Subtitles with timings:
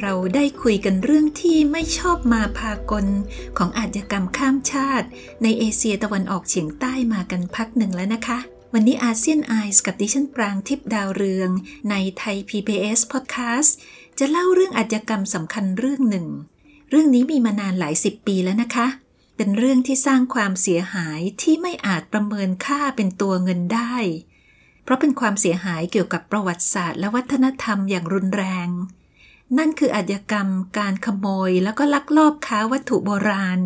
[0.00, 3.06] เราได้คุยกันเรื่องที่ไม่ชอบมาพากล
[3.58, 5.06] ของอาชญากรรมข้ามชาติ
[5.42, 8.38] ในเอเชียตะวันออกเฉียงใต้มากันพักหนึ่งแล้วนะคะ
[8.72, 11.50] วันนี้อาเซียนไอส์กับดิฉันปรางทิพดาวเรือง
[11.90, 13.70] ในไทย PBS Podcast
[14.18, 16.26] จะเล่าเรื่องอาชญากรรมสำคัญเรื่องหนึ่ง
[16.90, 18.86] เรื่องนี้มีมานานหลายสิบปีแล้วนะคะ
[19.36, 23.94] เป็นเรื่องที่สร้างความเสียหายที่ไม่อาจประเมินค่าเป็นตัวเงินได้
[24.84, 28.68] เพราะเป็นความเสียหายเกี่ยวกับประวัติศาสตร์และวัฒนธรรมอย่างรุนแรง
[29.58, 30.48] นั่นคืออาชญากรรม
[30.78, 33.60] การขโมยแล้วก็ลักลอบค้าวัตถุโบราณ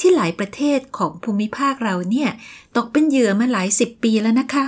[0.00, 2.30] ที่หลายประเทศของภูมิภาคเราเนี่ย
[2.76, 4.66] ตกเป็นเหยื่อมาหลายสิบปีแล้วนะคะ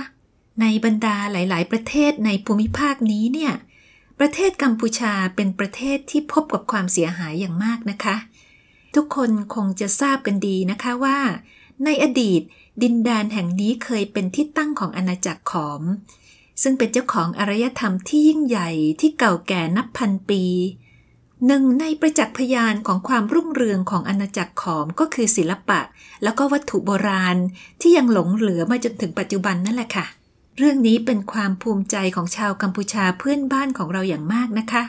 [0.61, 3.53] ในบรรดาหลาย ๆ ประเทศในภูมิภาคนี้เนี่ย
[4.19, 8.15] ประเทศกัมพูชาเป็นประเทศที่พบกับความเสียหายอย่างมากนะคะ
[8.95, 11.19] ทุกคนคงจะทราบกันดีนะคะว่า
[11.85, 12.41] ในอดีต
[12.83, 15.83] ดินแดนแห่งนี้เคยเป็นที่ตั้งของอาณาจักรขอม
[16.63, 18.69] ซึ่งเป็นเจ้าของอารยธรรมที่ยิ่งใหญ่
[19.01, 20.43] ที่เก่าแก่นับพันปี
[21.47, 25.79] หนึ่งในประจักษ์พยานของความรุ่งเรืองของอาณาจักรขอมก็คือศิลปะ
[26.23, 27.37] แล้วก็วัตถุโบราณ
[27.81, 30.05] ที่ยังหลงเหลือมาจนถึงปัจจุบันนั่นแหละค่ะ
[30.57, 34.83] เรื่องนี้เป็นความภูมิใจของชาวกัมพูชาเพื่อนบ้านของเราอย่างมากนะคะ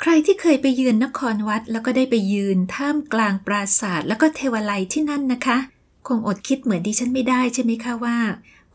[0.00, 5.58] ใครที่เคยไปเยือนนครวัด แล้วก็ได้ไปยืนท่ามกลางปราสาทแล้วก็เทวาลัยที่นั่นนะคะ
[6.06, 8.16] คงอดคิดเหมือนดิฉันไม่ได้ใช่ไหมคะว่า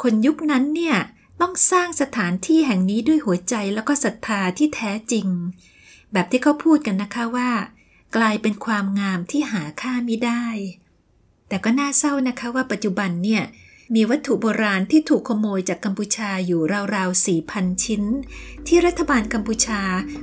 [0.02, 0.95] คนยุคนั้นเนี่ย
[1.41, 5.27] ต้องสร้างสถานที่แห่งนี้ด้วยหัวใจแล้วก็ศรัทธาที่แท้จริง
[6.13, 7.51] แบบที่เขาพูดกันนะคะว่า
[8.17, 10.45] กลายเป็นความงามที่หาค่าไม่ได้
[11.47, 13.44] แต่ก็น่าเศร้านะคะว่าปัจจุบันเนี่ย
[13.95, 16.61] มีวัตถุโบราณที่ถูกขโมยจากกัมพูชาอยู่
[16.95, 18.03] ราวๆ 4,000 ชิ้น
[18.67, 19.81] ที่รัฐบาลกัมพูชา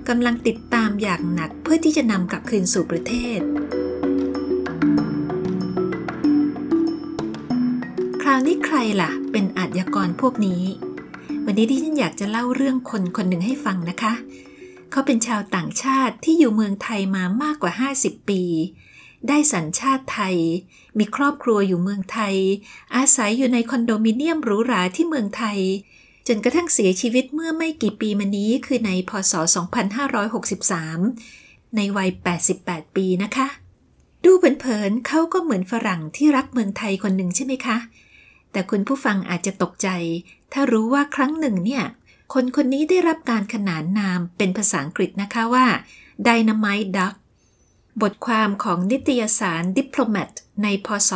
[0.09, 3.41] กำลังติดตามอย่างหนักเพื่อที่จะนำกลับคืนสู่ประเทศ
[8.23, 10.63] คราวนี้ใครล่ะ เป็นอาชญากรพวกนี้
[11.49, 14.13] วันนี้ที่ฉันอยากจะเล่าเรื่องคนคนหนึ่งให้ฟังนะคะ
[14.91, 18.43] เขาเป็นชาวต่างชาติที่อยู่เมืองไทยมามากกว่า 50 ปี
[19.29, 20.37] ได้สัญชาติไทย
[20.99, 22.35] มีครอบครัวอยู่เมืองไทย
[22.97, 25.59] อาศัยอยู่ในคอนโดมิเนียมหรูหราที่เมืองไทย
[26.27, 29.33] จนกระทั่งเสียชีวิตเมื่อไม่กี่ปีมานี้คือในพศ
[30.15, 32.11] 2563 ในวัย
[32.53, 33.49] 88 ปีนะคะ
[34.25, 37.77] ดูเผินๆเขาก็เหมือนฝรั่งที่รักเมืองไทยคนหนึ่งใช่ไหมคะ
[38.57, 39.89] แต่คุณผู้ฟังอาจจะตกใจ
[40.53, 41.85] ถ้ารู้ว่าครั้งหนึ่งเนี่ย
[42.35, 45.67] คนคนนี้ได้รับการขนานนามเป็นภาษาอังกฤษนะคะว่า
[46.27, 47.15] Dynamite Duck
[48.03, 50.31] บทความของนิตยสาร Diplomat
[50.63, 51.11] ในพศ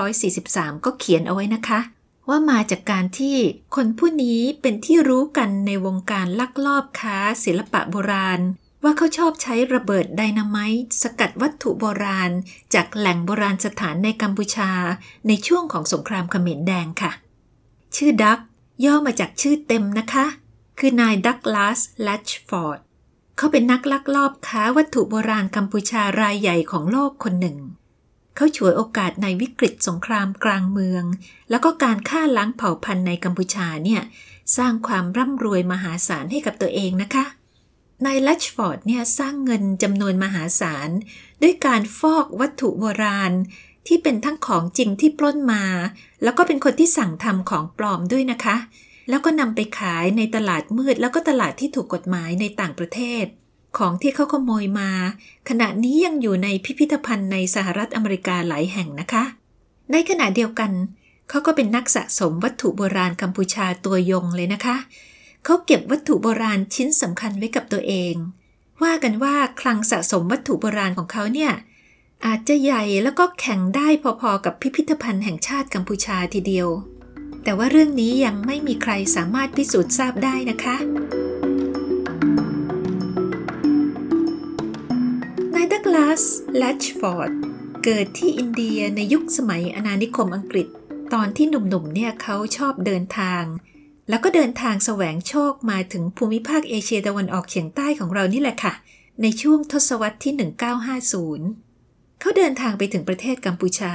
[0.00, 1.80] 2543 ก็เขียนเอาไว้นะคะ
[2.28, 3.36] ว่ามาจากการที่
[3.76, 8.40] คนผู้นี้เป็นที่รู้กันในวงการลักลอบค้าศิลปะโบราณ
[8.82, 12.30] ว่าเขาชอบใช้ระเบิดไดนาไมต์สกัดวัตถุโบราณ
[12.74, 14.70] จากแหล่งโบราณสถานในกัมพูชา
[15.28, 17.12] ในช่วงของสงครามเขมรแดงค่ะ
[17.96, 18.38] ชื่อดัก
[18.84, 20.26] ย่อมาจากชื่อเต็มนะคะ
[20.78, 22.78] คือนายดักลาสแลชฟอร์ด
[23.36, 27.58] เขาเป็นนักลักลอบค้าวัตถุโบราณกัมพูชารายใหญ่ของโลกคนหนึ่ง
[28.36, 31.04] เขาฉวยโอกาสในวิกฤตสงครามกลางเมือง
[31.50, 34.02] แล้วก็การฆ่าล้างเผ่าพันธุ์ในกัมพูชาเนี่ย
[34.56, 37.24] สร้างความร่ำรวยมหาศาลให้กับตัวเองนะคะ
[38.06, 40.90] นายลัชฟอร์ดเนี่ยสร้างเงินจำนวนมหาศาล
[41.42, 43.32] ด้วยการฟอกวัตถุโบราณ
[43.86, 45.64] ที่เป็นทั้งของจริงที่ปล้นมา
[46.22, 48.56] แล้วก็เป็นคนที่สั่งทำของปลอมด้วยนะคะ
[49.08, 53.24] แล้วก็นำไปขายในตลาดมืด แล้วก็ตลาดที่ถูกกฎหมายในต่างประเทศ
[53.78, 54.90] ของที่เขาขโมยมา
[55.48, 59.24] ขณะนี้ยังอยู่ในพิพิธภัณฑ์ในสหรัฐอเมริกาหลายแห่งนะคะ
[59.92, 60.70] ในขณะเดียวกัน
[61.28, 68.14] เขาก็เป็นนักสะสมวัตถุโบราณกัมพูชาตัวยงเลยนะคะเเขาเก็บวัตถุโบราณชิ้นสำคัญไว้กับตัวเอง
[68.82, 71.52] ว่ากันว่าคลังสะสมวัตถุโบราณของเขาเนี่ย
[72.26, 73.88] อาจจะใหญ่แล้วก็แข่งได้
[74.20, 76.68] พอๆกับพิพิธภัณฑ์แห่งชาติกัมพูชาทีเดียว
[77.44, 80.76] แต่ว่าเรื่องนี้ยังไม่มีใครสามารถพิสูจน์ทราบได้นะคะ
[85.54, 86.22] นายดักลาส
[86.56, 87.30] แลชฟอร์ด
[87.84, 90.66] เกิดที่อินเดียในยุคสมัยอาณานิคมอังกฤษ
[91.12, 93.42] ตอนที่หนุ่มๆเนี่ยเขาชอบเดินทาง
[94.12, 98.72] แล้วก็เดินทางแสวงโชคมาถึงภูมิภาคเอเชียตะวันออกเฉียงใต้ของเรานี่แหละค่ะ
[99.22, 100.34] ในช่วงทศวรรษที่
[101.52, 103.94] 1950 เขาเดินทางไปถึงประเทศกัมพูชา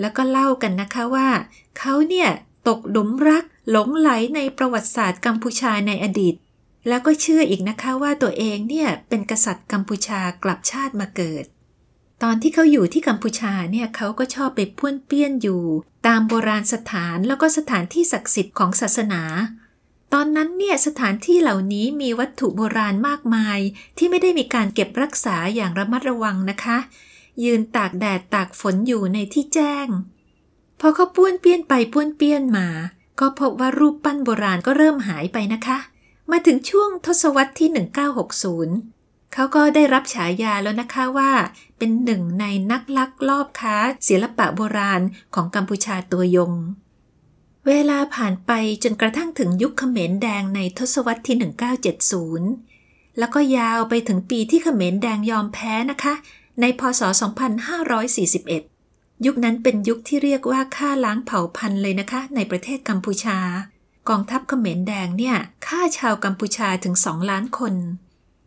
[0.00, 1.28] แล้วก็เล่ากันนะคะว่า
[1.78, 2.28] เขาเนี่ย
[2.68, 6.34] ตกหลุมรักหลงไหลในประวัติศาสตร์กัมพูชาในอดีต
[6.88, 11.44] แล้วก็เชื่ออีกนะคะว่าตัวเองเนี่ยเป็นกษัตริย์กัมพูชากลับชาติมาเกิด
[12.22, 15.62] ตอนที่เขาอยู่ที่กัมพูชาเนี่ยเขาก็ชอบไปพ้วนเปี้ยนอยู่
[16.06, 19.22] ตามโบราณสถานแล้วก็สถานที่ศักดิ์สิทธิ์ของศาสนา
[20.12, 23.58] ตอนนั้นเนี่ยสถานที่เหล่านี้มีวัตถุโบราณมากมาย
[23.98, 26.78] ที่ไม่ได้มีการเก็บรักษาอย่างระมัดระวังนะคะ
[27.44, 29.88] ยืนตากแดดตากฝนอยู่ในที่แจ้ง
[30.80, 32.68] พอเขาป้วนเปี้ยนไปป้วนเปี้ยนมา
[33.20, 35.78] ก็พบว่ารูปปั้นโบราณก็เริ่มหายไปนะคะ
[36.30, 39.03] มาถึงช่วงทศวรรษที่ 1960
[39.34, 41.30] เขาก็ได้รับฉายาแล้วนะคะว่า
[41.78, 43.76] เป็นหนึ่งในนักลักลอบค้า
[44.08, 45.00] ศิลปะโบราณ
[45.34, 46.52] ของกัมพูชาตัวยง
[47.66, 48.50] เวลาผ่านไป
[48.82, 51.36] จนกระทั่งถึงยุคเขมรแดงในทศวรรษที่
[52.42, 56.14] 1970 แล้วก็ยาวไปถึงปีที่เขมรแดงยอมแพ้นะคะ
[56.60, 57.02] ในพศ
[58.28, 63.38] 2541 ยุคนั้นเป็นยุคที่เรียกว่าฆ่าล้างเผ่าพันธุ์เลยนะคะ ในประเทศกัมพูชา
[64.08, 65.36] กองทัพเขมรแดงเนี่ย
[65.66, 67.74] ฆ่าชาวกัมพูชาถึงสองล้านคน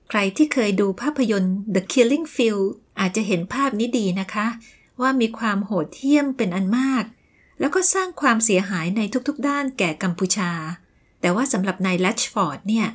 [0.10, 2.68] ใครที่เคยดูภาพยนตร์ The Killing Field
[3.00, 4.48] อาจจะเห็นภาพนี้ดีนะคะ
[5.02, 7.04] ว่ามีความโหดเหี้ยมเป็นอันมาก
[7.60, 10.52] แล้วก็สร้างความเสียหายในทุกๆ ด้านแก่กัมพูชา
[11.22, 12.88] แต่ว่าสำหรับนายแลชฟอร์ดเนี่ย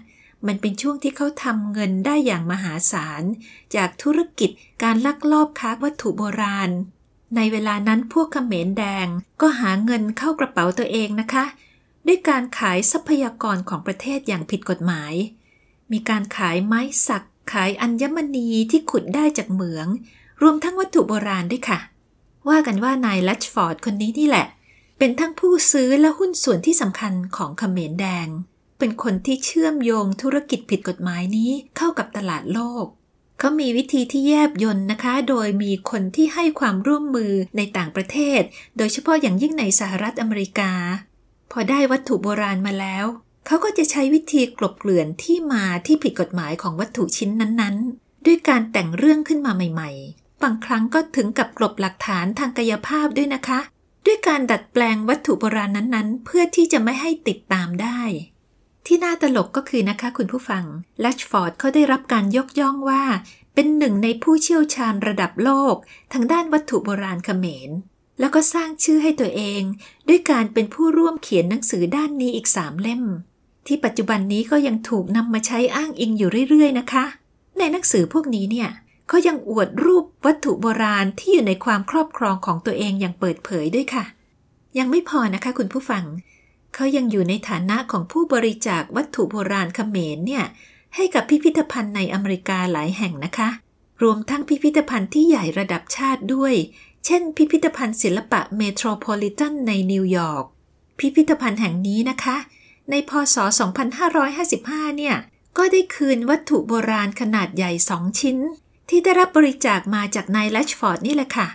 [0.46, 3.22] มันเป็นช่วงที่เขาทำเงินได้อย่างมหาศาล
[3.74, 4.50] จากธุรกิจ
[4.82, 6.70] การลักลอบค้าวัตถุโบราณ
[7.36, 9.06] ในเวลานั้นพวกเขมรแดง
[9.40, 11.44] ก็หาเงินเข้ากระเป๋าตัวเองนะคะ
[12.06, 15.12] ด้วยการขายทรัพยากรของประเทศอย่างผิดกฎหมาย
[15.92, 19.86] มีการขายไม้สัก ขายอัญมณีที่ขุดได้จากเหมือง
[20.42, 21.78] รวมทั้งวัตถุโบราณด้วยค่ะ
[22.48, 24.46] ว่ากันว่านายลัชฟอร์ดคนนี้นี่แหละ
[24.98, 28.28] เป็นทั้งผู้ซื้อและหุ้นส่วนที่สำคัญของเขมรแดง
[28.78, 32.84] เป็นคนที่เชื่อมโยงธุรกิจผิดกฎหมายนี้เข้ากับตลาดโลก
[33.38, 38.40] เขามีวิธีที่แยบยนนะคะ โดยมีคนที่ให้ความร่วมมือในต่างประเทศ
[38.76, 40.72] โดยเฉพาะอย่างยิ่งในสหรัฐอเมริกา
[41.50, 43.06] พอได้วัตถุโบราณมาแล้ว
[43.46, 53.60] เขาก็จะใช้วิธีกลบเกลื่อนที่มาที่ผิดกฎหมายของวัตถุชิ้นนั้นๆ ด้วยการแต่งเรื่องขึ้นมาใหม่ ๆ บางครั้งก็ถึงกับกลบหลักฐานทางกายภาพด้วยนะคะ
[54.06, 58.00] ด้วยการดัดแปลงวัตถุโบราณนั้นๆ เพื่อที่จะไม่ให้ติดตามได้
[58.86, 60.64] ที่น่าตลกก็คือนะคะคุณผู้ฟัง
[61.00, 63.02] แลชฟอร์ดเขาได้รับการยกย่องว่า
[63.54, 65.74] เป็นหนึ่งในผู้เชี่ยวชาญระดับโลก
[66.12, 67.70] ทางด้านวัตถุโบราณเขมร
[68.20, 69.62] แล้วก็สร้างชื่อให้ตัวเอง
[70.08, 73.02] ด้วยการเป็นผู้ร่วมเขียนหนังสือด้านนี้อีกสามเล่ม
[73.66, 77.04] ที่ปัจจุบันนี้ก็ยังถูกนำมาใช้อ้างอิงอยู่เรื่อย ๆ นะคะ
[77.58, 78.68] ในหนังสือพวกนี้เนี่ย
[79.08, 84.04] เขายังอวดรูปวัตถุโบราณที่อยู่ในความครอบครองของตัวเองอย่างเปิดเผยด้วยค่ะ
[84.78, 86.04] ยังไม่พอนะคะคุณผู้ฟัง
[86.74, 90.44] เขายังอยู่ในฐานะของผู้บริจาควัตถุโบราณเขมรเนี่ย
[90.94, 93.48] ให้กับพิพิธภัณฑ์ในอเมริกาหลายแห่งนะคะ
[94.02, 96.54] รวมทั้งพิพิธภัณฑ์ที่ใหญ่ระดับชาติด้วย
[97.06, 100.44] เช่น พิพิธภัณฑ์ศิลปะเมโทรโพลิแทนในนิวยอร์ก
[100.98, 102.36] พิพิธภัณฑ์แห่งนี้นะคะ
[102.90, 103.36] ในพศ
[104.16, 105.16] 2555 เนี่ย
[105.58, 108.38] ก็ได้คืนวัตถุโบราณขนาดใหญ่สองชิ้น
[108.88, 111.48] ที่ได้รับบริจาคมาจากนายแลชฟอร์ดนี่แหละค่ะ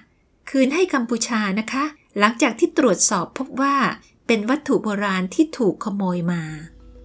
[0.50, 1.84] คืนให้กัมพูชานะคะ
[2.20, 3.76] หลังจากที่ตรวจสอบพบว่า
[4.28, 6.44] เป็นวัตถุโบราณที่ถูกขโมยมา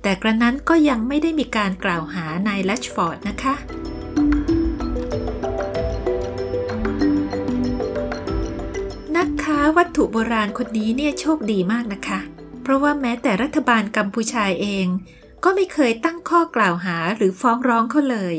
[0.02, 3.54] แต่กระนั้นก็ยังไม่ได้มีการกล่าวหานายแลชฟอร์ดนะคะ
[9.16, 12.20] นักค้าวัตถุโบราณคนนี้เนี่ยโชคดีมากนะคะ
[12.62, 14.86] เพราะว่าแม้แต่รัฐบาลกัมพูชาเอง
[15.44, 18.36] ก็ไม่เคยตั้งข้อกล่าวหาหรือฟ้องร้องเขาเลย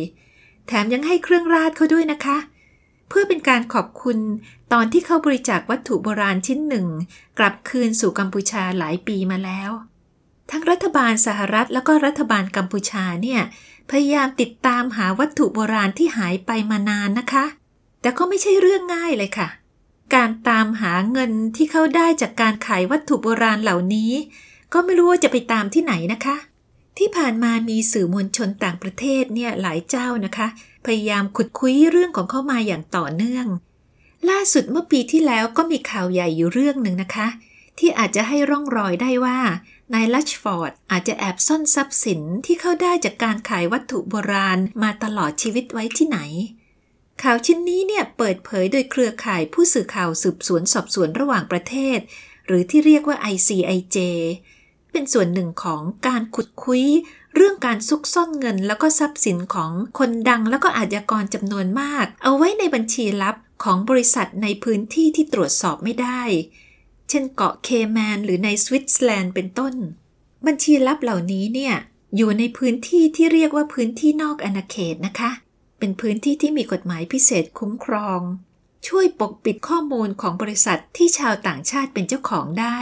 [0.68, 2.38] แถมยังให้เครื่องราชเขาด้วยนะคะ
[3.10, 4.18] เพื่อเป็นการขอบคุณ
[4.74, 6.88] ตอนที่เขาบริจาควัตถุโบราณชิ้นหนึ่ง
[7.40, 9.72] กลับคืนสู่กัมพูชาหลายปีมาแล้ว
[10.52, 13.42] ทั้งรัฐบาลสหรัฐแล้วก็รัฐบาลกัมพูชาเนี่ย
[13.92, 17.46] พยายามติดตามหาวัตถุโบราณที่หายไปมานานนะคะ
[18.02, 19.48] แต่ก็ไม่ใช่เรื่องง่ายเลยค่ะ
[20.16, 24.12] การตามหาเงินที่เขาได้จากการขายวัตถุโบราณเหล่านี้
[24.74, 26.36] ก็ไม่รู้ว่าจะไปตามที่ไหนนะคะ
[26.98, 30.48] ที่ผ่านมามีสื่อมวลชนต่างประเทศเนี่ยหลายเจ้านะคะ
[30.86, 33.48] พยายามขุดคุยเรื่องของเขามาอย่างต่อเนื่อง
[34.30, 37.28] ล่าสุดเมื่อปีที่แล้วก็มีข่าวใหญ่อยู่เรื่องหนึ่งนะคะ
[37.80, 39.40] ที่อาจจะให้ร่องรอยได้ว่า
[39.94, 46.20] นายลัชฟอร์ดอาจจะแอบซ่อนทรัพย์สินที่เขาได้จากการขายวัตถุโบราณมาตลอดชีวิตไว้ที่ไหน
[47.22, 52.00] ข่าวชิ้นนี้เนี่ยเปิดเผยโดยเครือข่ายผู้สื่อข่าวสืบสวนสอบสวนระหว่างประเทศ
[52.48, 53.98] หรือที่เรียกว่า ICIJ
[54.92, 56.84] เป็นส่วนหนึ่งของการขุดคุย
[57.36, 66.22] เรื่องการซุกซ่อนเงินแล้วก็ทรัพย์สินของคนดังแล้วก็อาชญากรจำนวนมาก เอาไว้ในบัญชีลับของบริษัทในพื้นที่ที่ตรวจสอบไม่ได้
[67.10, 69.74] เช่นเกาะเคแมนหรือในสวิตเซอร์แลนด์เป็นต้น
[70.46, 71.74] บัญชีลับเหล่านี้เนี่ย
[72.18, 75.32] อยู่ในพื้นที่ที่เรียกว่าพื้นที่นอกอาณาเขตนะคะ
[75.86, 78.22] เป็นพื้นที่ที่มีกฎหมายพิเศษคุ้มครอง
[78.88, 82.78] ช่วยปกปิดข้อมูลของบริษัทที่ชาวต่างชาติเป็นเจ้าของได้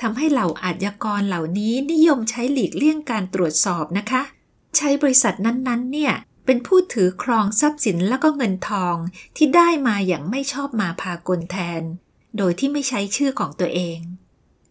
[0.00, 4.22] ทำให้เหล่าอาชญากรเหล่านี้นิยมใช้หลีกเลี่ยงการตรวจสอบนะคะ
[4.76, 6.12] ใช้บริษัทนั้นๆ เนี่ย
[6.46, 8.96] เป็นผู้ถือครองทรัพย์สินแล้วก็เงินทอง
[9.36, 11.82] ที่ได้มาอย่างไม่ชอบมาพากลแทน
[12.36, 13.98] โดยที่ไม่ใช้ชื่อของตัวเอง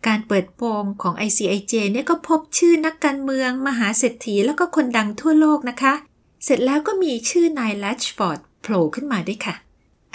[0.07, 5.95] การเปิดโปงของ ICIJ เนี่ยก็พบชื่อนักการเมือง มหาเศรษฐีแล้วก็คนดังทั่วโลกนะคะ
[6.43, 9.55] เสร็จแล้วก็มีชื่อนายลัชฟอร์ดโผล่ขึ้นมาด้วยค่ะ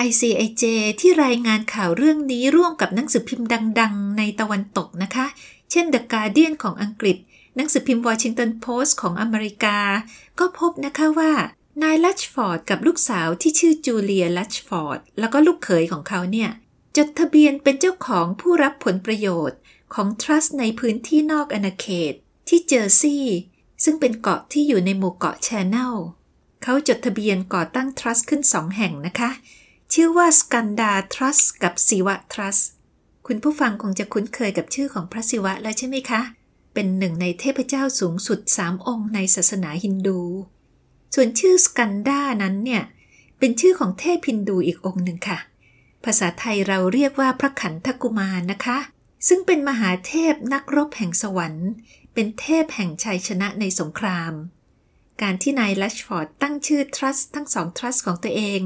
[0.08, 0.64] ICIJ
[1.00, 3.48] ที่รายงานข่าวเรื่องนี้ร่วมกับหนังสือพิมพ์
[3.80, 5.26] ดัง ๆ ในตะวันตกนะคะ
[5.70, 7.16] เช่น The Guardian ของอังกฤษ
[7.56, 9.78] หนังสือพิมพ์ Washington Post ของอเมริกา
[10.38, 11.32] ก็พบนะคะว่า
[11.82, 16.50] นายลัชฟอร์ดกับลูกสาวที่ชื่อจูเลียลัชฟอร์ดแล้วก็ลูกเขยของเขาเนี่ย
[16.96, 19.58] จดทะเบียนเป็นเจ้าของผู้รับผลประโยชน์
[19.94, 22.14] ของทรัสต์ในพื้นที่นอกอาณาเขต
[22.48, 23.38] ที่เจอร์ซีย์
[23.84, 25.94] ซึ่งเป็นเกาะที่อยู่ในหมู่เกาะแชนแนล
[26.62, 29.30] เขาจดทะเบียนก่อตั้งทรัสต์ขึ้นสองแห่งนะคะ
[29.92, 32.56] ชื่อว่าสกันดาทรัสกับศิวะทรัส
[33.26, 36.20] คุณผู้ฟังคงจะคุ้นเคยกับชื่อของพระศิวะแล้วใช่ไหมคะ
[36.74, 40.20] เป็นหนึ่งในเทพเจ้าสูงสุดสามองค์ในศาสนาฮินดู
[41.14, 42.82] ส่วนชื่อสกันดานั้นเนี่ย
[43.38, 45.38] เป็นชื่อของเทพฮินดูอีกองค์หนึ่งค่ะ
[46.04, 48.78] ภาษาไทยเราเรียกว่าพระขันธกุมารนะคะ
[49.28, 51.70] ซึ่งเป็นมหาเทพนักรบแห่งสวรรค์
[52.18, 54.32] เป็นเทพแห่งชัยชนะในสงคราม
[55.22, 58.60] การที่นายลัชฟอร์ดตั้งชื่อทรัสทั้งสองทรัสของตัวเอง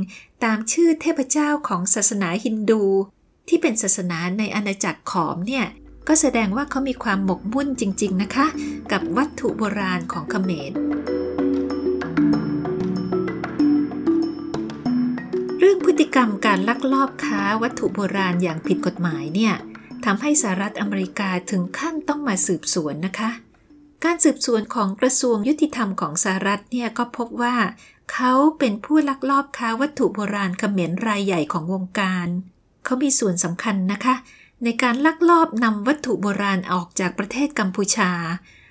[0.44, 2.82] ตามชื่อเทพเจ้าของศาสนาฮินดู
[3.48, 5.66] ที่เป็นศาสนาในอาณาจักรขอมเนี่ย
[6.08, 8.46] ก็แสดงว่าเขามีความหมกมุ่นจริง ๆนะคะ
[8.92, 10.72] กับวัตถุโบราณของเขมร
[15.58, 19.54] เรื่องพฤติกรรมการลักลอบค้าวัตถุโบราณอย่างผิดกฎหมายเนี่ย
[20.04, 23.30] ทำให้สหรัฐอเมริกาถึงขั้นต้องมาสืบสวนนะคะ
[24.04, 27.56] การสืบสวนของกระทรวงยุติธรรมของสหรัฐเนี่ยก็พบว่า
[28.12, 32.28] เขาเป็นผู้ลักลอบค้าวัตถุโบราณเขมรรายใหญ่ของวงการ
[32.84, 34.14] เขามีส่วนสำคัญนะคะ
[34.64, 38.10] ในการลักลอบนำวัตถุโบราณออกจากประเทศกัมพูชา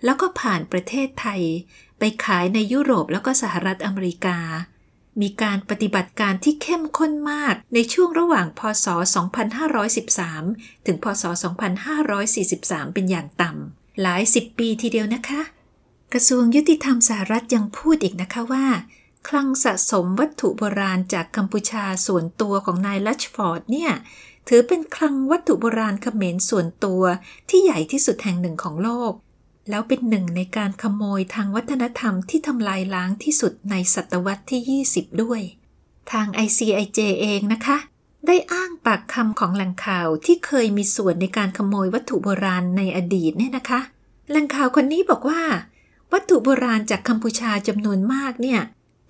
[0.05, 1.41] แล้วก็ผ่านประเทศไทย
[1.99, 4.37] ไปขายในยุโรปแล้วก็สหรัฐอเมริกา
[5.21, 8.85] มีการปฏิบัติการที่เข้มข้นมากในช่วงระหว่าง พศ
[10.05, 11.23] 2513 ถึง พศ
[12.09, 15.41] 2543 เป็นอย่างต่ำหลายสิบปีทีเดียวนะคะ
[16.13, 18.65] กระทรวงยุติธรรมสหรัฐยังพูดอีกนะคะว่า
[19.27, 23.91] คลังสะสมวัตถุโบราณจากกัมพูชาส่วนตัวของนายลัชฟอร์ดเนี่ย
[24.47, 27.01] ถือเป็นคลังวัตถุโบราณเขมรส่วนตัว
[27.49, 29.13] ที่ใหญ่ที่สุดแห่งหนึ่งของโลก
[29.69, 35.41] แล้วเป็นหนึ่งในการขโมยทางวัฒนธรรมที่ทำลายล้างที่สุดในศตวรรษที่ 20 ด้วย
[36.11, 37.77] ทาง ICIJ เองนะคะ
[38.27, 43.79] ได้อ้างปากคำของแหล่งข่าวที่เคยมีส่วนในการขโมยวัตถุโบราณในอดีตเนี่ยนะคะ
[44.29, 45.41] แหล่งข่าวคนนี้บอกว่า
[46.13, 48.61] วัตถุโบราณจากกัมพูชาจำนวนมากเนี่ย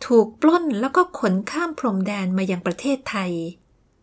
[0.05, 3.31] ถูกปล้นแล้วก็ขนข้ามพรมแดนมายังประเทศไทย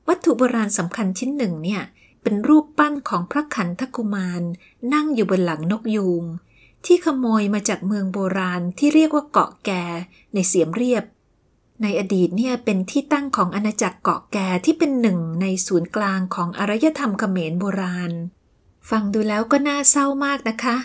[0.08, 1.82] วัตถุโบราณสำคัญชิ้นหนึ่งเนี่ย
[2.22, 4.42] เป็นรูปปั้นของพระขันธกุมาร
[4.94, 6.24] นั่งอยู่บนหลังนกยูง
[6.86, 9.70] ที่ขโมยมาจากเมืองโบราณที่เรียกว่าเกาะแก
[10.34, 11.04] ในเสียมเรียบ
[11.82, 18.12] ในอดีตเนี่ยเป็นที่ตั้งของอาณาจักรเกาะแก่ที่เป็นหนึ่งในศูนย์กลางของอารยธรรมเขมรโบราณ
[18.90, 20.76] ฟังดูแล้วก็น่าเศร้ามากนะคะ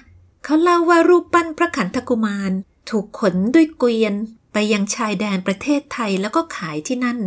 [0.43, 2.51] เขาเล่าว่ารูปปั้นพระขันธกุมาร
[2.89, 4.13] ถูกขนด้วยเกวียน
[4.53, 7.20] ไปยังชายแดนประเทศไทยแล้วก็ขายที่นั่น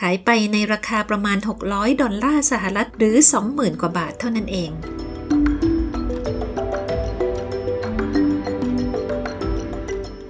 [0.00, 1.38] ขายไปในราคาประมาณ
[1.68, 3.16] 600 ดอลลาร์สหรัฐหรือ
[3.48, 4.70] 20,000 กว่าบาทเท่านั้นเอง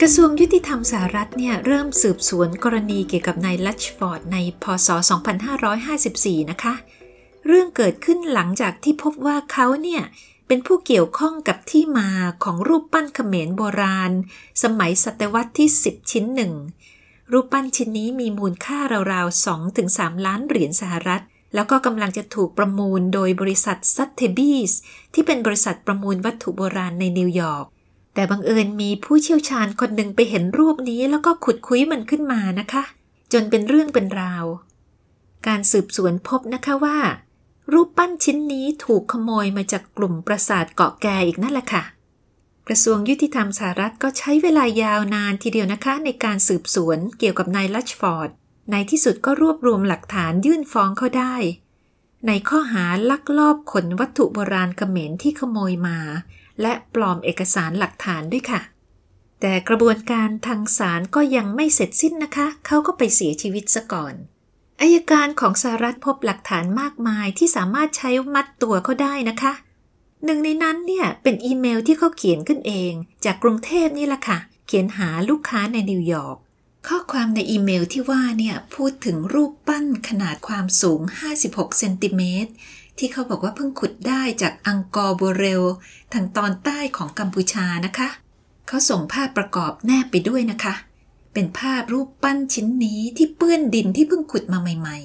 [0.04, 4.88] กระทรวงยุติธรรมสหรัฐเนี่ยเริ่มสืบสวนกรณีเกี่ยวกับนายลัชฟอร์ดในพศ
[5.68, 6.74] 2554 นะคะ
[7.46, 10.02] เรื่องเกิดขึ้นหลังจากที่พบว่าเขาเนี่ย
[10.46, 12.08] เป็นผู้เกี่ยวข้องกับที่มา
[12.44, 14.12] ของรูปปั้นเขมรโบราณ
[14.62, 16.52] สมัยศตวรรษที่ 10 ชิ้นหนึ่ง
[17.32, 18.78] รูปปั้นชิ้นนี้มีมูลค่า
[19.12, 21.22] ราวๆ 2-3 ล้านเหรียญสหรัฐ
[21.54, 24.72] แล้วก็กำลังจะถูกประมูลโดยบริษัทซัตเทบีส
[25.14, 27.66] ที่เป็นบริษัทประมูลวัตถุโบราณในนิวยอร์ก
[28.14, 32.82] แต่บังเอิญมีผู้เชี่ยวชาญคนหนึ่งไปเห็นรูปนี้แล้วก็ขุดคุ้ยมันขึ้นมานะคะ
[33.32, 34.44] จนเป็นเรื่องเป็นราว
[35.46, 36.98] การสืบสวนพบนะคะว่า
[37.72, 41.84] รูปปั้นชิ้นนี้ถูกขโมยมาจากกลุ่มประสาทเกาะแกอีกนั่นแหละค่ะ
[42.68, 48.30] กระทรวงยุติธรรมสหรัฐก็ใช้เวลายาวนานทีเดียวนะคะ ในการสืบสวนเกี่ยวกับนายลัชฟอร์ด
[48.70, 51.34] ในที่สุดก็รวบรวมหลักฐานยื่นฟ้องเขาได้
[52.26, 55.98] ในข้อหาลักลอบขนวัตถุโบราณเขมรที่ขโมยมา
[56.60, 58.60] และปลอมเอกสารหลักฐานด้วยค่ะ
[59.40, 64.14] แต่กระบวนการทางศาลก็ยังไม่เสร็จสิ้นนะคะ เขาก็ไปเสียชีวิตซะก่อน
[64.80, 69.52] อายการของสหรัฐพบหลักฐานมากมายที่สามารถใช้มัดตัวเขาได้นะคะ
[70.24, 72.92] หนึ่งในนั้นเนี่ยเป็นอีเมลที่เขาเขียนขึ้นเอง
[73.24, 76.36] จากกรุงเทพนี่แหละค่ะ เขียนหาลูกค้าในนิวยอร์ก
[76.88, 81.00] ข้อความในอีเมลที่ว่าเนี่ยพูดถึงรูปปั้นขนาดความสูง
[81.40, 82.52] 56 เซนติเมตร
[82.98, 85.62] ที่เขาบอกว่าเพิ่งขุดได้จากอังกอร์โบเรล
[86.12, 88.08] ทางตอนใต้ของกัมพูชานะคะ
[88.68, 90.74] เขเขาส่งภาพประกอบแนบไปด้วยนะคะ
[91.34, 94.98] เป็นภาพรูปปั้นชิ้นนี้ที่เปื้อนดินที่เพิ่งขุดมาใหม่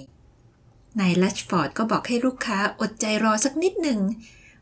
[0.46, 4.00] ๆ นายลัชฟอร์ดก็บอกให้ลูกค้าอดใจรอสักนิดหนึ่ง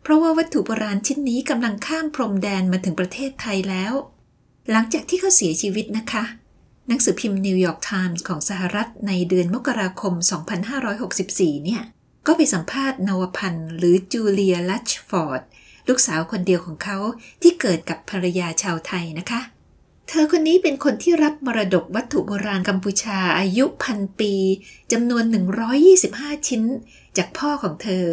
[0.01, 3.93] เพราะว่าวัตถุโบราณชิ้นนี้กำลังข้ามพรมแดนมาถึงประเทศไทยแล้ว
[4.71, 6.23] หลังจากที่เขาเสียชีวิตนะคะ
[6.87, 10.13] หนังสือพิมพ์นิวยอร์กไทมส์ของสหรัฐในเดือนมกราคม
[10.89, 11.83] 2564 เนี่ย
[12.27, 15.41] ก็ไปสัมภาษณ์นวพันธ์หรือจูเลียลัชฟอร์ด
[15.87, 16.97] ลูกสาวคนเดียวของเขา
[17.41, 19.41] ที่เกิดกับภรรยาชาวไทยนะคะ
[20.09, 24.33] เธอคนนี้เป็นคนที่รับมรดกวัตถุโบราณกัมพูชาอายุพันปี
[24.91, 25.23] จำนวน
[25.85, 26.63] 125 ชิ้น
[27.17, 28.05] จากพ่อของเธอ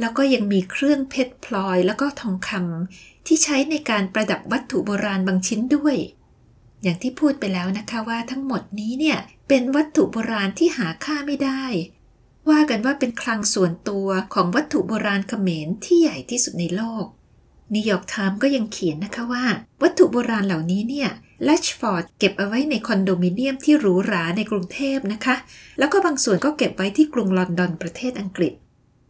[0.00, 5.96] แล้วก็ยังมีเครื่องเพชรพลอยแล้วก็ทองคำที่ใช้ในการประดับวัตถุโบราณบางชิ้นด้วย
[6.82, 9.18] อย่างที่พูดไปแล้วนะคะว่าทั้งหมดนี้เนี่ย
[9.48, 11.64] เป็นวัตถุโบราณที่หาค่าไม่ได้
[12.50, 17.04] ว่ากันว่าเป็นคลังส่วนตัวของวัตถุโบราณเขมรที่ใหญ่ที่สุดในโลก
[17.74, 19.44] นิวยอร์กไทม์ก็ยังเขียนนะคะว่า
[19.82, 21.10] วัตถุโบราณเหล่านี้เนี่ย
[21.48, 25.36] ลัชฟอร์ดเก็บเอาไว้ในคอนโดมิเนียมที่หรูหราในกรุงเทพนะคะ
[25.78, 28.52] แล้วก็บางส่วนก็เก็บไว้ที่กรุงลอนดอนประเทศอังกฤษ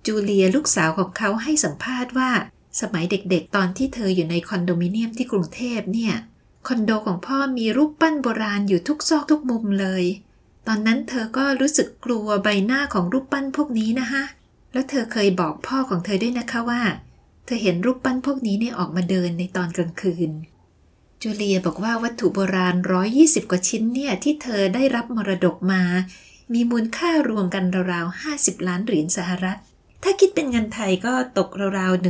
[0.07, 2.31] จูเลียลูกสาวของเขาให้สัมภาษณ์ว่า
[2.81, 6.15] สมัยเด็กๆ ตอนที่เธออยู่ในคอนโดมิเนียมที่กรุงเทพเนี่ย
[6.69, 10.05] คอนโดของพ่อมีรูปปั้นโบราณอยู่ทุกซอกทุกมุมเลย
[10.67, 14.23] ตอนนั้นเธอก็รู้สึกกลัวใบหน้าของรูปปั้นพวกนี้นะคะ
[14.73, 16.83] แล้วเธอเคยบอกพ่อของเธอด้วยนะคะว่า
[17.47, 20.31] เธอเห็นรูปปั้นพวกนี้เนี่ยออกมาเดินในตอนกลางคืน
[21.23, 22.77] จูเลียบอกว่าวัตถุโบราณ
[23.13, 25.83] 120 กว่าชิ้นเนี่ยที่เธอได้รับมรดกมา
[26.53, 29.59] มีมูลค่ารวมกันราวๆ 50 ล้านเหรียญสหรัฐ
[30.03, 32.05] ถ้าคิดเป็นเงินไทยก็ตกราวๆ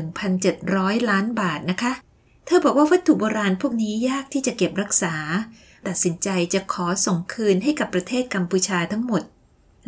[0.46, 1.92] 1,700 ล้านบาทนะคะ
[2.46, 5.14] เธอบอกว่าวัตถุโบราณพวกนี้ยากที่จะเก็บรักษา
[5.86, 9.22] ตัดสินใจจะขอส่งคืนให้กับประเทศกัมพูชาทั้งหมด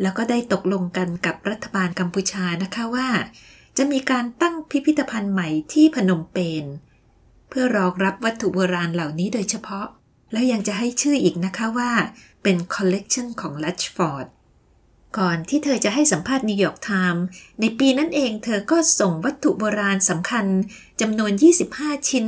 [0.01, 3.09] แล้วก็ได้ตกลงกันกับรัฐบาลกัมพูชานะคะว่า
[3.77, 6.65] จะมีการตั้งพิพิธภัณฑ์ใหม่ที่พนมเปญ
[7.49, 9.87] เพื่อรองรับวัตถุโบราณเหล่านี้โดยเฉพาะ
[10.31, 11.91] แล้วยังจะให้ชื่ออีกนะคะว่า
[12.43, 14.27] เป็นคอลเลกชันของลัชฟอร์ด
[15.17, 17.23] ก่อนที่เธอจะให้สัมภาษณ์นิวยอร์กไทม์
[17.59, 20.45] ในปีนั้นเองเธอก็ส่งวัตถุโบราณสำคัญ
[21.01, 21.31] จำนวน
[21.71, 22.25] 25 ชิ้น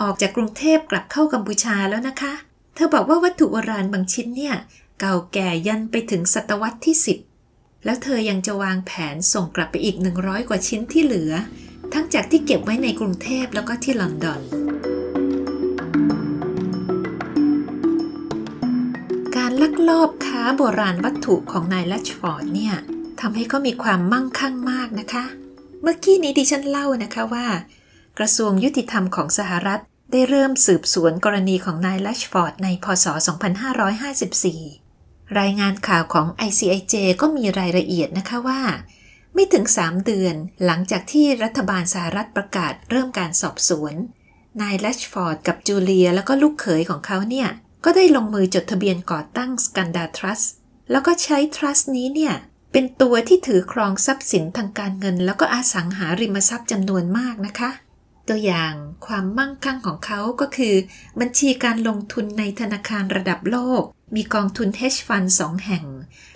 [0.00, 2.34] ออกจากกรุงเทพกลับเข้ากัมพูชาแล้วนะคะ
[2.74, 4.54] เธอบอกว่าวัตถุโบราณบางชิ้นเนี่ย
[5.00, 6.96] เก่าแก่ยันไปถึงศตวรรษที่
[7.40, 11.32] 10 แล้วเธอยังจะวางแผนส่งกลับไปอีก 100 กว่าชิ้นที่เหลือ
[11.92, 14.40] ทั้งจากที่เก็บไว้ในกรุงเทพแล้วก็ที่ลอนดอน
[19.36, 22.74] การลักลอบค้าโบราณวัตถุของนายลัชฟอร์ดเนี่ย
[23.20, 25.24] ทำให้เขามีความมั่งคั่งมากนะคะ
[25.82, 27.46] เมื่อกี้นี้ดิฉันเล่านะคะว่า
[28.18, 29.82] กระทรวงยุติธรรมของสหรัฐ
[30.12, 33.06] ได้เริ่มสืบสวนกรณีของนายลัชฟอร์ดในพศ
[34.62, 38.60] 2554 รายงานข่าวของ ICIJ ก็มีรายละเอียดนะคะว่า
[39.34, 43.94] ไม่ถึง 3 เดือนหลังจากที่รัฐบาลสหรัฐประกาศเริ่มการสอบสวน
[44.62, 47.48] นายลัชฟอร์ดกับจูเลียแล้วก็ลูกเขยของเขาเนี่ย
[47.84, 50.40] ก็ได้ลงมือจดทะเบียนก่อตั้งสกันดาทรัส
[50.90, 52.34] แล้วก็ใช้ทรัสนี้เนี่ย
[52.72, 57.70] เป็นตัวที่ถือครองทรัพย์สินทางการเงิน แล้วก็อสังหาริมทรัพย์จำนวนมากนะคะ
[58.28, 58.74] ตัวอย่าง
[59.06, 60.74] ความมั่งคั่งของเขาก็คือ
[61.20, 63.82] บัญชีการลงทุนในธนาคารระดับโลก
[64.16, 65.84] มีกองทุน hedge fund สองแห่ง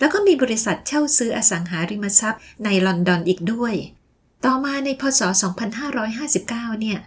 [0.01, 3.75] แล้วก็มีบริษัทเช่าซื้ออสังหาริมทรัพย์ในลอนดอนอีกด้วย
[4.45, 5.21] ต่อมาในพศ
[6.01, 6.99] 2559 เนี่ย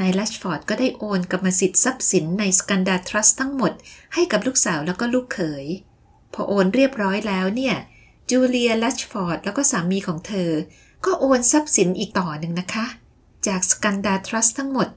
[0.00, 3.72] นายลัชฟอร์ดก็ได้โอนกรรมสิทธิ์ทรัพย์สินในสกันดาทรัสทั้งหมด
[4.14, 5.66] ให้กับลูกสาวแล้วก็ลูกเขย
[6.34, 7.76] พอโอนเรียบร้อยแล้วเนี่ย
[8.30, 10.50] จูเลียลัชฟอร์ดแล้วก็สามีของเธอ
[11.04, 12.86] ก็โอนทรัพย์สินอีกต่อหนึ่งนะคะ
[13.48, 14.88] จากสกันดาทรัสทั้งหมด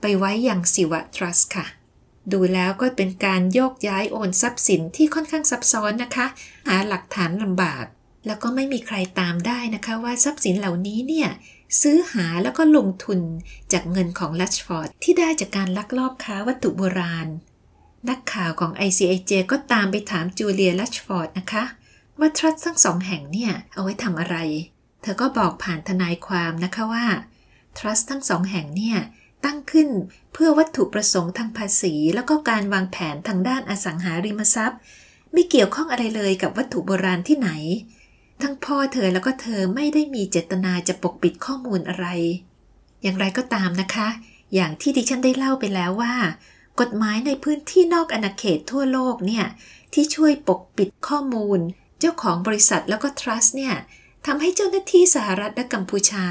[0.00, 1.66] ไปไว้อย่างสิวะทรัสค่ะ
[2.32, 6.26] ดูแล้วก็เป็นการโยกย้ายโอนทรัพย์สินที่ค่อนข้างซับซ้อนนะคะ
[6.68, 7.84] หาหลักฐานลำบาก
[8.26, 11.28] แล้วก็ไม่มีใครตามได้นะคะว่าทรัพย์สินเหล่านี้เนี่ย
[11.80, 13.20] ซื้อหาแล้วก็ลงทุน
[13.72, 17.28] จากเงินของลัชฟอร์ดที่ได้จากการลักลอบค้าวัตถุโบราณ
[18.08, 21.64] นักข่าวของ ICIJ ก็ตามไปถามจูเลียลัชฟอร์ดนะคะ
[22.18, 24.36] ว่าทรัสทั้งสองแห่งเนี่ยเอาไว้ทำอะไร
[25.02, 27.04] เธอก็บอกผ่านทนายความนะคะว่า
[27.78, 28.98] ทรัสต์ทั้งสองแห่งเนี่ย
[29.44, 29.88] ตั้งขึ้น
[30.32, 34.80] เพื่อวัตถุประสงค์ทางภาษี แล้วก็การวางแผนทางด้านอสังหาริมทรัพย์
[35.32, 37.50] ไม่เกี่ยวข้องอะไรเลยกับวัตถุโบราณที่ไหน
[38.42, 42.06] ทั้งพ่อเธอแล้วก็เธอไม่ได้มีเจตนาจะปกปิดข้อมูลอะไร
[43.02, 44.08] อย่างไรก็ตามนะคะ
[44.54, 46.14] อย่างที่ดิฉันได้เล่าไปแล้วว่า
[46.80, 49.44] กฎหมายในพื้นที่นอกอาณาเขตทั่วโลกเนี่ย
[49.94, 51.60] ที่ช่วยปกปิดข้อมูล
[52.00, 53.74] เจ้าของบริษัทแล้วก็ทรัสต์เนี่ย
[54.26, 56.26] ทำให้เจ้าหน้าที่สหรัฐและกัมพูชา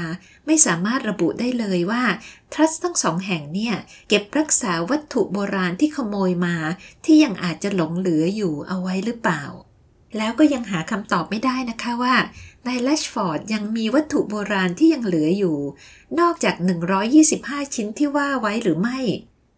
[0.46, 2.04] ไม่สามารถระบุได้เลยว่า
[2.52, 3.74] ทรัสต์ทั้งสองแห่งเนี่ย
[4.08, 6.56] เก็บรักษาวัตถุโบราณที่ขโมยมา
[7.04, 9.44] ที่ยังอาจจะหลงเหลืออยู่เอาไว้หรือเปล่า
[10.16, 12.16] แล้วก็ยังหาคำตอบไม่ได้นะคะว่า
[12.66, 15.56] นายแลชฟอร์ดยังมีวัตถุโบราณที่ยังเหลืออยู่
[16.20, 16.54] นอกจาก
[17.14, 18.98] 125 ชิ้นที่ว่าไว้หรือไม่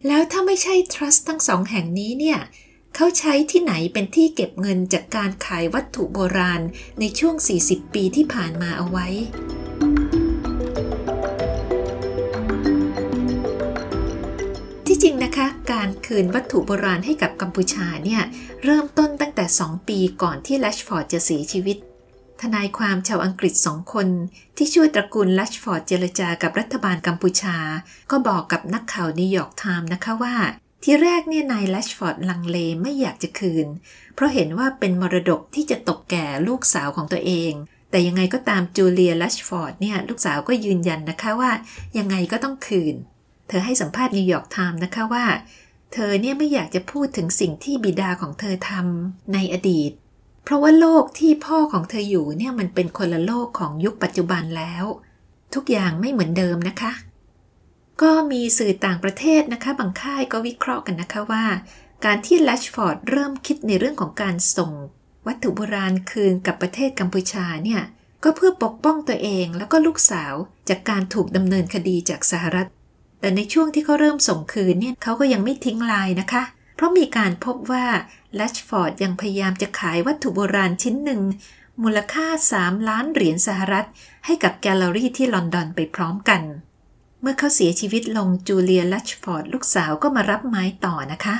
[0.07, 2.39] แล้วถ้าไม่ใช่ trust ทั้งสองแห่งนี้เนี่ย
[2.97, 6.61] เขาใช้ที่ไหนเป็นที่เก็บเงินจากการขายวัตถุโบราณ
[6.99, 9.07] ในช่วง 40 ปีที่ผ่านมาเอาไว้
[14.87, 18.23] ที่จริงนะคะ การคืนวัตถุโบราณให้กับกัมพูชาเนี่ย
[18.63, 21.77] เริ่มต้นตั้งแต่ 2 ปีก่อนที่แลชฟอร์ดจะเสียชีวิต
[22.41, 24.07] ทนายความชาวอังกฤษสองคน
[24.57, 27.57] ที่ช่วยตระกูลแลชฟอร์ดเจรจากับรัฐบาลกัมพูชา
[28.11, 30.35] ก็บอกกับนักข่าวนิวยอร์กไทม์นะคะว่า
[30.87, 33.67] ทีแรกเนี่ยนายแลชฟอร์ดลังเลไม่อยากจะคืน
[34.15, 37.51] เพราะเห็นว่าเป็นมรดกที่จะตกแก่ลูกสาวของตัวเอง
[37.89, 41.51] แต่ยังไงก็ตามจูเลียแลชฟอร์ดเนี่ยลูกสาวก็ยืนยันนะคะว่า
[41.97, 42.95] ยังไงก็ต้องคืน
[43.47, 45.25] เธอให้สัมภาษณ์นิวยอร์กไทม์นะคะว่า
[45.93, 49.91] เธอเนี่ยไม่อยากจะพูดถึงสิ่งที่บิดาของเธอทำในอดีต
[50.43, 54.85] เพราะว่าโลกที่พ่อของเธออยู่เนี่ยมันเป็นคนละโลกของยุคปัจจุบันแล้ว
[55.53, 56.91] ทุกอย่างไม่เหมือนเดิมนะคะ
[58.01, 61.45] ก็มีสื่อต่างประเทศนะคะ บางค่ายก็วิเคราะห์กันนะคะว่า
[62.05, 64.71] การที่แลชฟอร์ดเริ่มคิดในเรื่องของการส่ง
[65.27, 67.81] วัตถุโบราณคืนกับประเทศกัมพูชาเนี่ย
[68.23, 70.33] ก็เพื่อปกป้องตัวเองแล้วก็ลูกสาว
[70.69, 72.67] จากการถูกดำเนินคดีจากสหรัฐ
[73.19, 76.43] แต่ในช่วงที่เขาเริ่มส่งคืนเนี่ยเขาก็ยังไม่ทิ้งลายนะคะ
[76.75, 77.85] เพราะมีการพบว่า
[78.35, 81.21] แลชฟอร์ดยังพยายามจะขายวัตถุโบราณชิ้นหนึ่ง
[81.83, 82.27] มูลค่า
[82.59, 83.87] 3 ล้านเหรียญสหรัฐ
[84.25, 86.41] ให้กับแกลเลอรี่ที่ลอนดอนไปพร้อมกัน
[87.21, 91.35] เมื่อเขาเสียชีวิตลงจูเลียลัชฟอร์ดลูกสาวก็มารับไม้ต่อนะคะ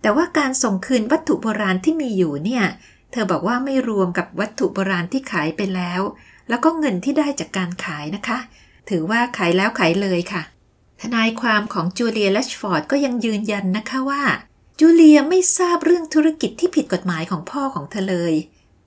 [0.00, 2.64] แต่ว่าการส่งคืนวัตถุโบราณที่มีอยู่เนี่ย
[3.12, 6.00] เธอบอกว่าไม่รวมกับวัตถุโบราณที่ขายไปแล้ว
[6.48, 8.38] แล้วก็เงินที่ได้จากการขายนะคะ
[8.88, 10.42] ถือว่าขายแล้วขายเลยค่ะ
[11.00, 14.22] ทนายความของจูเลียลัชฟอร์ดก็ยังยืนยันนะคะว่า
[14.78, 18.34] จูเลียไม่ทราบเรื่องธุรกิจที่ผิดกฎหมายของพ่อของเธอเลย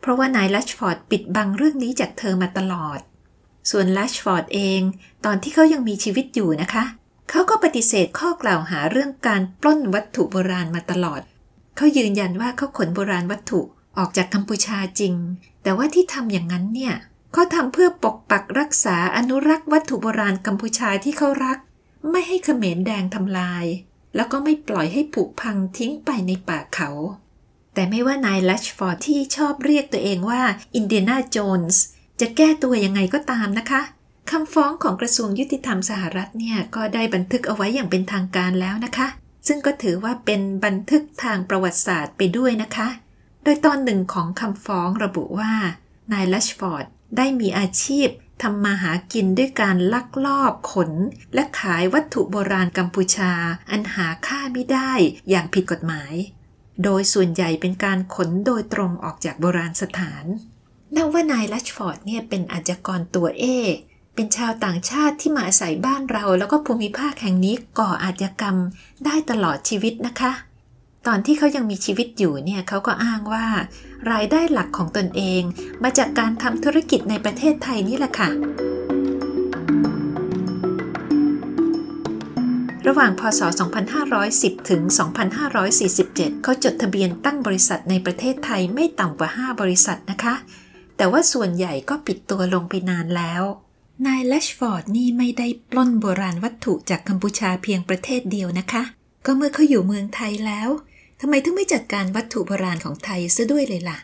[0.01, 2.99] เพราะว่านายลัชฟอร์ดปิดบังเรื่องนี้จากเธอมาตลอด
[3.69, 4.81] ส่วนลัชฟอร์ดเอง
[5.25, 6.83] ตอนที่เขายังมีชีวิตอยู่นะคะ
[7.29, 11.21] เขาก็ปฏิเสธข้อกล่าวหาเรื่องการปล้นวัตถุโบราณมาตลอด
[11.75, 13.61] เขายืนยันว่าเขาขนโบราณวัตถุ
[13.97, 15.13] ออกจากกัมพูชาจริง
[15.63, 16.95] แต่ว่าที่ทำอย่างนั้นเนี่ย
[17.33, 21.57] เขาทำเพื่อปกปักรักษาอนุรักษ์วัตถุโบราณกัมพูชาที่เขารัก
[22.11, 23.65] ไม่ให้เขมรแดงทำลาย
[24.15, 26.89] แล้วก็ไม่ปล่อยให้ผุพังทิ้งไปในป่าเขา
[27.73, 30.41] แต่ไม่ว่านายลัชฟอร์ดที่ชอบเรียกตัวเองว่า
[30.75, 31.83] อินเดียนาโจนส์
[32.21, 33.81] จะแก้ตัวยังไงก็ตามนะคะ
[34.31, 39.07] คำฟ้องของกระทรวงยุติธรรมสหรัฐเนี่ยก็ได้บันทึกเอาไว้อย่างเป็นทางการแล้วนะคะ
[39.47, 42.87] ซึ่งก็ถือว่าเป็นบันทึกทางประวัติศาสตร์ไปด้วยนะคะ
[43.43, 45.53] โดยตอนหนึ่งของคำฟ้องระบุว่า
[46.11, 46.85] นายลัชฟอร์ด
[47.17, 48.07] ได้มีอาชีพ
[48.41, 50.91] ทำมาหากินด้วยการลักลอบขน
[51.33, 53.31] และขายวัตถุโบราณกัมพูชา
[53.71, 54.91] อันหาค่าไม่ได้
[55.29, 56.13] อย่างผิดกฎหมาย
[56.83, 60.25] โดยส่วนใหญ่เป็นการขนโดยตรงออกจากโบราณสถาน
[60.95, 63.45] นับว่านายลัชฟอร์ดเนี่ยเป็นอาชญากรตัวเอ
[64.15, 68.57] เป็นชาวต่างชาติที่มาอาศัยบ้านเรา แล้วก็ภูมิภาคแห่งนี้ก่ออาชญากรรม
[69.05, 70.31] ได้ตลอดชีวิตนะคะ
[71.07, 73.45] ตอนที่เขายังมีชีวิตอยู่เนี่ยเขาก็อ้างว่า
[74.11, 75.41] รายได้หลักของตนเอง
[75.83, 78.29] มาจากการทำธุรกิจในประเทศไทยนี่แหละค่ะ
[82.87, 83.41] ระหว่างพศ
[84.05, 84.81] 2510 ถึง
[85.63, 90.35] 2547 เขาจดทะเบียนตั้งบริษัทในประเทศไทยไม่ต่ำกว่า 5 บริษัทนะคะ
[90.99, 93.43] แต่ว่าส่วนใหญ่ก็ปิดตัวลงไปนานแล้ว
[94.05, 98.83] นายแลชฟอร์ดนี่ไม่ได้ปล้นโบราณวัตถุจากกัมพูชาเพียงประเทศเดียวนะคะ
[99.25, 100.69] ก็เมื่อเขาอยู่เมืองไทยแล้ว
[101.21, 103.97] ทำไมถึงไม่จัดการวัตถุโบราณของไทยซะด้วยเลยล่ะ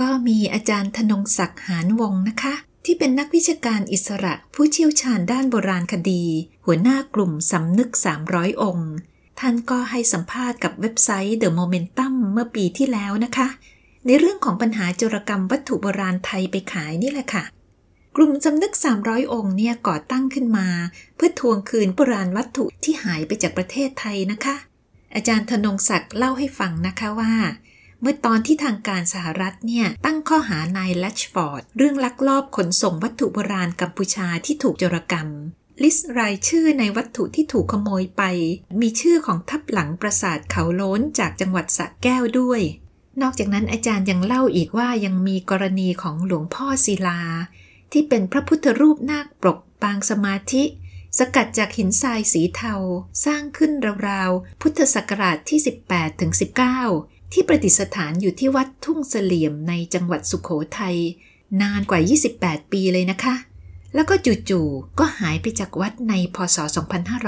[0.00, 2.54] ก็มีอาจารย์ธนงศักดิ์หานวงนะคะ
[2.84, 6.24] ที่เป็นนักวิชาการอิสระผู้เชี่ยวชาญด้านโบราณคดี
[6.66, 7.90] หัวหน้ากลุ่มสำนึก
[8.26, 8.90] 300 องค์
[9.40, 13.48] ท่านก็ให้สัมภาษณ์กับเว็บไซต์ The Momentum เมื่อปีที่แล้วนะคะ
[14.06, 17.44] ในเรื่องของปัญหาจุรกรรมวัตถุโบราณไทยไปขายนี่แหละค่ะ
[18.16, 20.68] กลุ่มจำนึก 300 องค์เนี่ยก่อตั้งขึ้นมา
[21.16, 24.56] เพื่อทวงคืนโบราณวัตถุที่หายไปจากประเทศไทยนะคะ
[25.14, 27.34] อาจารย์ธนงศักดิ์เล่าให้ฟังนะคะว่า
[28.00, 35.28] เมื่อตอนที่ทางการสหรัฐเนี่ยตั้งข้อหานายแลชฟอร์ดเรื่องลักลอบขนส่งวัตถุโบราณกัมพูชาที่ถูกจรกรรม
[35.82, 38.22] ลิสต์รายชื่อในวัตถุที่ถูกขโมยไป
[38.80, 42.60] มีชื่อของทับหลังปราสาทเขาโล้นจากจังหวัดสระแก้วด้วย
[43.22, 47.20] นอกจากนั้นอาจารย์ยังเล่าอีกว่ายังมีกรณีของหลวงพ่อศิลา
[47.92, 50.64] ที่เป็นพระพุทธรูปนาคปรกปางสมาธิ
[51.18, 52.74] สกัดจากหินทรายสีเทา
[53.24, 53.72] สร้างขึ้น
[54.08, 56.32] ราวๆ พุทธศักราชที่ 18ถึง
[56.82, 60.96] 19ที่ประดิษฐานอยู่ที่วัดทุ่งเสลี่ยมในจังหวัดสุขโขทัย
[61.62, 62.00] นานกว่า
[62.36, 63.34] 28 ปีเลยนะคะ
[63.94, 64.14] แล้วก็
[64.48, 66.56] จู่ๆก็หายไปจากวัดในพศ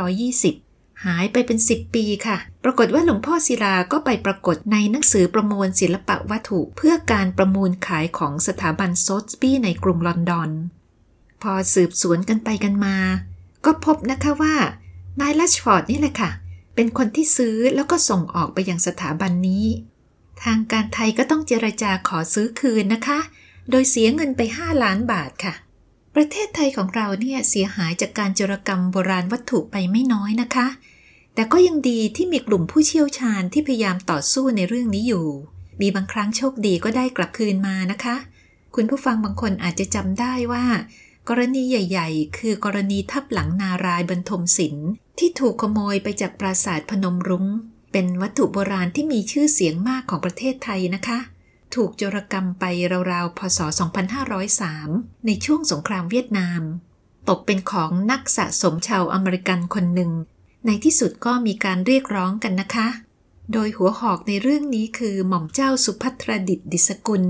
[0.03, 0.66] 2520
[1.05, 10.51] หายไปเป็นสิบปีค่ะ ปรากฏว่าหลวงพ่อศิลาก็ไปปรากฏในหนังสือประมวลศิลปะวัตถุ เพื่อการประมูลขายของสถาบันโซสบี้ในกรุงลอนดอน
[11.43, 12.97] พอสืบสวนกันไปกันมา
[13.65, 14.55] ก็พบนะคะว่า
[15.21, 16.31] นายลัชฟอร์ดนี่แหละค่ะ
[16.75, 19.67] เป็นคนที่ซื้อแล้วก็ส่งออกไปยังสถาบันนี้
[20.45, 23.19] ทางการไทยก็ต้องเจรจาขอซื้อคืนนะคะ
[23.71, 25.55] โดยเสียเงินไป 5 ล้านบาทค่ะ
[26.19, 30.67] ประเทศไทยของเราเนี่ยเสียหายจากการจรกรรมโบราณวัตถุไปไม่น้อยนะคะ
[31.35, 35.27] แต่ก็ยังดีที่มีกลุ่มผู้เชี่ยวชาญที่พยายามต่อสู้ในเรื่องนี้อยู่
[35.81, 38.17] มีบางครั้งโชคดีก็ได้กลับคืนมานะคะ
[38.75, 40.65] คุณผู้ฟังบางคนอาจจะจำได้ว่า
[41.29, 47.47] กรณีใหญ่ ๆ คือกรณีทับหลังนารายบรรทมศิลป์ที่ถูกขโมยไปจากปราสาทพนมรุง้ง
[47.93, 51.19] เป็นวัตถุโบราณที่มีชื่อเสียงมากของประเทศไทยนะคะ
[51.77, 52.65] ถูกโจรกรรมไป
[53.13, 53.59] ราวๆ พศ
[54.43, 56.63] 2503 ในช่วงสงครามเวียดนาม
[57.29, 60.13] ตกเป็นของนักสะสมชาวอเมริกันคนหนึ่ง
[60.67, 62.89] ในที่สุดก็มีการเรียกร้องกันนะคะ
[63.53, 67.25] โดยหัวหอกในเรื่องนี้คือหม่อมเจ้าสุภัทรดิตดิสกุล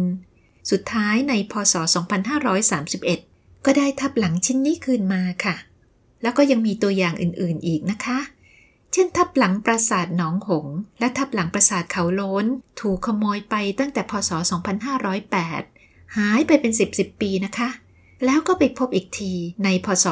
[0.71, 1.75] สุดท้ายในพศ
[2.91, 5.57] 2531 ก็ได้ทับหลังชิ้นนี้คืนมาค่ะ
[6.23, 8.19] แล้วก็ยังมีตัวอย่างอื่นๆอีกนะคะ
[8.97, 10.67] ช่นทับหลังปราสาทหนองหง
[11.01, 12.47] และทับหลังปราสาทเขาโล้น
[12.81, 14.31] ถูกขโมยไปตั้งแต่พศ
[15.59, 17.69] 2508 หายไปเป็น 10 10 ปีนะคะ
[18.25, 19.33] แล้วก็ไปพบอีกที
[19.65, 20.07] ในพศ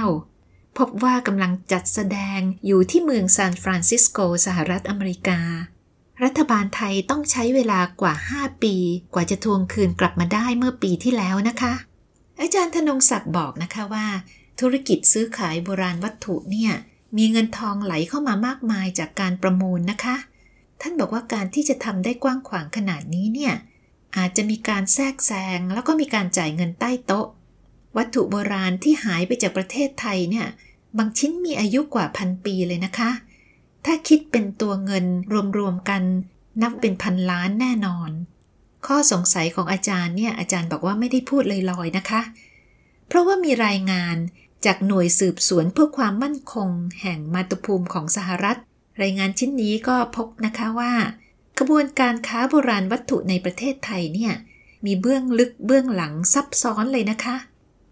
[0.00, 5.40] 2559 พบว่ากำลังจัดแสดงอยู่ที่เมืองซานฟรานซิสโก สหรัฐอเมริกา
[6.22, 8.76] รัฐบาลไทยต้องใช้เวลากว่า 5 ปี
[9.14, 11.74] กว่าจะทวงคืนกลับมาได้เมื่อปีที่แล้วนะคะ
[12.40, 14.06] อาจารย์ธนงศักดิ์บอกนะคะว่า
[14.60, 16.72] ธุรกิจซื้อขายโบราณวัตถุเนี่ย
[17.16, 20.16] มีเงินทองไหลเข้ามามากมายจากการประมูลนะคะ
[20.80, 23.54] ท่านบอกว่าการที่จะทำได้กว้างขวางขนาดนี้เนี่ย
[24.16, 27.26] อาจจะมีการแทรกแซงแล้วก็มีการจ่ายเงินใต้โต๊ะ
[27.96, 30.46] วัตถุโบราณที่หายไปจากประเทศไทยเนี่ย
[30.98, 33.10] บางชิ้นมีอายุกว่าพันปีเลยนะคะ
[33.84, 35.04] ถ้าคิดเป็นตัวเงิน
[35.58, 36.02] รวมๆกัน
[36.62, 38.10] นับเป็นพันล้านแน่นอน
[38.86, 42.22] ข้อสงสัยของอาจารย์เนี่ยอาจารย์บอกว่าไม่ได้พูดลอยๆนะคะ
[43.08, 44.16] เพราะว่ามีรายงาน
[44.66, 46.70] จากหน่วยสืบสวนเพื่อความมั่นคง
[47.00, 48.58] แห่งมาตุภูมิของสหรัฐ
[49.02, 50.92] รายงานชิ้นนี้ก็พบนะคะว่า
[51.58, 54.32] กระบวนการค้าโบราณวัตถุในประเทศไทยเนี่ย
[54.86, 57.36] มีเบื้องลึกเบื้องหลังซับซ้อนเลยนะคะ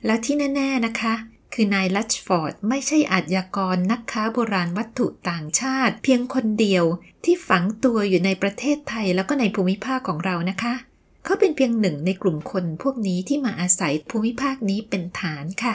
[0.06, 1.14] แล้วที่แน่ ๆนะคะ
[1.54, 6.84] คือนายลัชฟอร์ดไม่ใช่อาชญากรนักค้าโบราณวัตถุต่างชาติ เพียงคนเดียว
[7.24, 10.74] ที่ฝังตัวอยู่ในประเทศไทยแล้วก็ในภูมิภาคของเรานะคะ
[11.24, 15.74] เขาเป็นเพียงหนึ่งในกลุ่มคนพวกนี้ที่มาอาศัยภูมิภาคนี้เป็นฐานค่ะ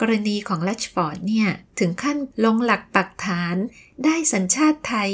[0.00, 3.56] กรณีของลัชฟอร์ดเนี่ย ถึงขั้นลงหลักปักฐาน
[4.04, 5.10] ได้สัญชาติไทย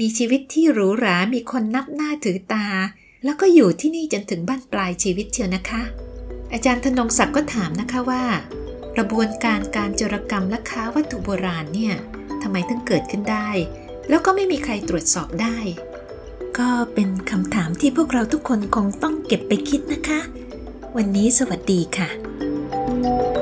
[0.00, 2.66] มีชีวิตที่หรูหรา มีคนนับหน้าถือตา
[3.24, 5.82] แล้วก็อยู่ที่นี่จนถึงบ้านปลายชีวิตเชียวนะคะ
[6.52, 8.24] อาจารย์ธนงศักดิ์ก็ถามนะคะว่า
[8.96, 11.94] กระบวนการการจรกรรมและค้าวัตถุโบราณเนี่ย
[12.42, 13.48] ทำไมถึงเกิดขึ้นได้
[14.08, 15.58] แล้วก็ไม่มีใครตรวจสอบได้
[16.58, 20.20] ก็เป็นคำถามที่พวกเราทุกคนคงต้องเก็บไปคิดนะคะ
[20.96, 23.41] วันนี้สวัสดีค่ะ